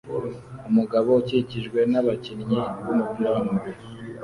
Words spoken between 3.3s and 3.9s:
wamaguru